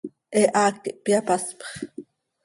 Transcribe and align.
He 0.35 0.43
haac 0.55 0.81
ihpyapaspx. 0.91 1.61